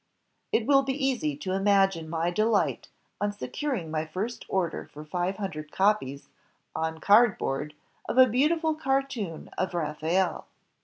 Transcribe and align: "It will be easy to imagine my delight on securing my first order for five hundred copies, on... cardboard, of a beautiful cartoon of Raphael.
"It 0.51 0.65
will 0.65 0.81
be 0.81 0.93
easy 0.95 1.37
to 1.37 1.51
imagine 1.51 2.09
my 2.09 2.31
delight 2.31 2.87
on 3.21 3.31
securing 3.31 3.91
my 3.91 4.03
first 4.03 4.45
order 4.49 4.89
for 4.91 5.05
five 5.05 5.37
hundred 5.37 5.71
copies, 5.71 6.27
on... 6.75 6.99
cardboard, 6.99 7.75
of 8.09 8.17
a 8.17 8.25
beautiful 8.25 8.73
cartoon 8.73 9.51
of 9.59 9.75
Raphael. 9.75 10.47